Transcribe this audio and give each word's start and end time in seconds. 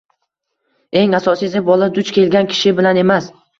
Eng 1.01 1.13
asosiysi, 1.19 1.63
bola 1.69 1.91
duch 1.99 2.11
kelgan 2.19 2.53
kishi 2.57 2.77
bilan 2.83 3.05
emas 3.07 3.33